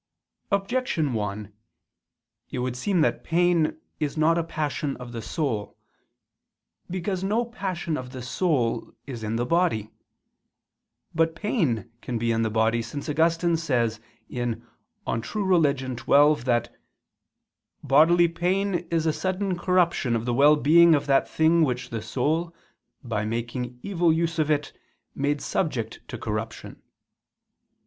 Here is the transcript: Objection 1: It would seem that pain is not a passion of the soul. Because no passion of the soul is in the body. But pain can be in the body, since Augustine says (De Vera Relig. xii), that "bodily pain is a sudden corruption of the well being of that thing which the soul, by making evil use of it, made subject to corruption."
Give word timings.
Objection 0.51 1.13
1: 1.13 1.53
It 2.49 2.57
would 2.57 2.75
seem 2.75 3.01
that 3.01 3.23
pain 3.23 3.77
is 3.99 4.17
not 4.17 4.35
a 4.35 4.43
passion 4.43 4.97
of 4.97 5.11
the 5.11 5.21
soul. 5.21 5.77
Because 6.89 7.23
no 7.23 7.45
passion 7.45 7.97
of 7.97 8.09
the 8.09 8.23
soul 8.23 8.93
is 9.05 9.21
in 9.23 9.35
the 9.35 9.45
body. 9.45 9.91
But 11.13 11.35
pain 11.35 11.91
can 12.01 12.17
be 12.17 12.31
in 12.31 12.41
the 12.41 12.49
body, 12.49 12.81
since 12.81 13.07
Augustine 13.07 13.57
says 13.57 13.99
(De 14.27 14.37
Vera 14.43 14.55
Relig. 15.35 15.77
xii), 15.77 16.33
that 16.45 16.75
"bodily 17.83 18.27
pain 18.27 18.73
is 18.89 19.05
a 19.05 19.13
sudden 19.13 19.55
corruption 19.55 20.15
of 20.15 20.25
the 20.25 20.33
well 20.33 20.55
being 20.55 20.95
of 20.95 21.05
that 21.05 21.29
thing 21.29 21.63
which 21.63 21.91
the 21.91 22.01
soul, 22.01 22.55
by 23.03 23.23
making 23.23 23.79
evil 23.83 24.11
use 24.11 24.39
of 24.39 24.49
it, 24.49 24.73
made 25.13 25.41
subject 25.41 25.99
to 26.07 26.17
corruption." 26.17 26.81